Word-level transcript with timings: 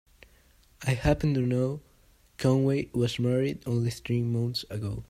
I 0.83 0.95
happen 0.95 1.35
to 1.35 1.41
know 1.41 1.79
Conway 2.39 2.89
was 2.91 3.19
married 3.19 3.61
only 3.67 3.91
three 3.91 4.23
months 4.23 4.65
ago. 4.71 4.99